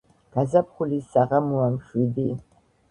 გაზაფხულის 0.37 1.13
საღამოა 1.13 1.71
მშვიდი 1.77 2.29